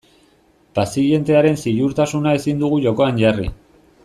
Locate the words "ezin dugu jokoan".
2.41-3.23